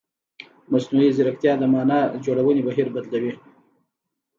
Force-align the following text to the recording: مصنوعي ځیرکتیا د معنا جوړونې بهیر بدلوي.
مصنوعي 0.71 1.09
ځیرکتیا 1.17 1.53
د 1.59 1.63
معنا 1.73 1.99
جوړونې 2.25 2.61
بهیر 2.67 2.87
بدلوي. 2.95 3.33